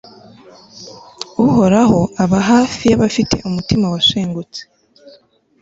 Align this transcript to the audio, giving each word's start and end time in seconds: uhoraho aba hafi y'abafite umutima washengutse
uhoraho 1.45 1.99
aba 2.23 2.39
hafi 2.49 2.81
y'abafite 2.89 3.35
umutima 3.47 3.85
washengutse 3.93 4.61